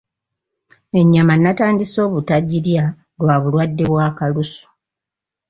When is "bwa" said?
3.91-4.07